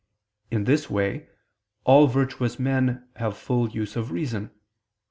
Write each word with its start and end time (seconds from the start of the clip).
In 0.49 0.63
this 0.63 0.89
way 0.89 1.29
all 1.83 2.07
virtuous 2.07 2.57
men 2.57 3.07
have 3.17 3.37
full 3.37 3.69
use 3.69 3.95
of 3.95 4.09
reason. 4.09 4.49